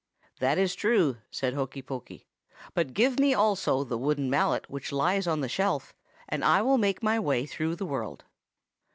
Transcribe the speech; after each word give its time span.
"'That 0.39 0.57
is 0.57 0.73
true,' 0.73 1.17
said 1.29 1.53
Hokey 1.53 1.83
Pokey. 1.83 2.25
'But 2.73 2.95
give 2.95 3.19
me 3.19 3.35
also 3.35 3.83
the 3.83 3.99
wooden 3.99 4.31
mallet 4.31 4.67
which 4.67 4.91
lies 4.91 5.27
on 5.27 5.41
the 5.41 5.47
shelf, 5.47 5.93
and 6.27 6.43
I 6.43 6.63
will 6.63 6.79
make 6.79 7.03
my 7.03 7.19
way 7.19 7.45
through 7.45 7.75
the 7.75 7.85
world. 7.85 8.25